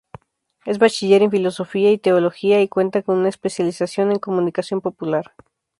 Es 0.65 0.79
bachiller 0.79 1.21
en 1.21 1.29
Filosofía 1.29 1.91
y 1.91 1.99
Teología 1.99 2.59
y 2.59 2.67
cuenta 2.67 3.03
con 3.03 3.19
una 3.19 3.29
especialización 3.29 4.11
en 4.11 4.17
Comunicación 4.17 4.81
Popular. 4.81 5.35